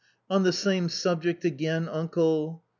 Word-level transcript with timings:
"On 0.31 0.41
the 0.41 0.51
same 0.51 0.89
subject 0.89 1.45
again, 1.45 1.87
uncle 1.87 2.63